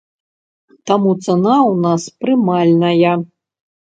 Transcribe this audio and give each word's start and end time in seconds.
Таму 0.91 1.11
цана 1.25 1.53
ў 1.63 1.73
нас 1.83 2.01
прымальная. 2.21 3.13